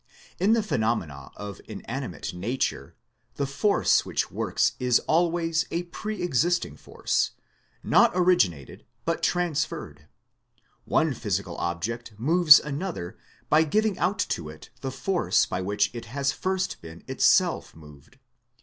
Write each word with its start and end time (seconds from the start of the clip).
In 0.39 0.53
the 0.53 0.61
pheno 0.61 0.99
mena 0.99 1.31
of 1.35 1.61
inanimate 1.67 2.33
nature 2.33 2.95
the 3.35 3.45
force 3.45 4.03
which 4.03 4.31
works 4.31 4.71
is 4.79 4.97
always 5.01 5.67
a 5.69 5.83
pre 5.83 6.23
existing 6.23 6.75
force, 6.75 7.33
not 7.83 8.11
originated, 8.15 8.83
but 9.05 9.21
trans 9.21 9.63
ferred. 9.63 10.05
One 10.85 11.13
physical 11.13 11.55
object 11.57 12.13
moves 12.17 12.59
another 12.59 13.15
by 13.47 13.61
giving 13.63 13.99
out 13.99 14.17
to 14.29 14.49
it 14.49 14.71
the 14.79 14.89
force 14.89 15.45
by 15.45 15.61
which 15.61 15.91
it 15.93 16.05
has 16.05 16.31
first 16.31 16.81
been 16.81 17.03
itself 17.07 17.75
moved. 17.75 18.17